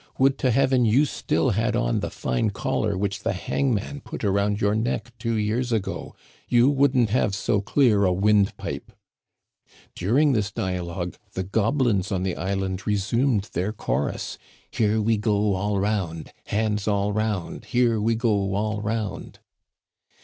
[0.11, 4.23] * Would to Heaven you still had on the fine collar which the hangman put
[4.23, 6.15] around your neck two years ago.
[6.49, 8.93] You wouldn't have so clear a wind pipe.'"
[9.95, 14.39] During this dialogue the goblins on the island re sumed their chorus:
[14.71, 19.37] Here we go all round, Hands all round, Here we go all round.'